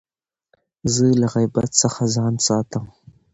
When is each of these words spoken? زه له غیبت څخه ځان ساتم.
زه 0.93 1.05
له 1.21 1.27
غیبت 1.33 1.69
څخه 1.81 2.01
ځان 2.15 2.33
ساتم. 2.47 2.85